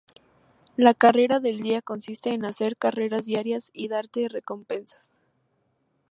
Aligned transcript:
La 0.77 0.95
carrera 0.95 1.39
del 1.39 1.59
día 1.61 1.83
consiste 1.83 2.31
en 2.33 2.43
hacer 2.43 2.75
carreras 2.75 3.23
diarias 3.27 3.69
y 3.71 3.87
darte 3.87 4.27
recompensas. 4.29 5.11